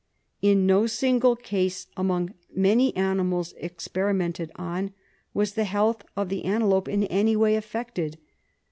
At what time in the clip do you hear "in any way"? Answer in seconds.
6.87-7.55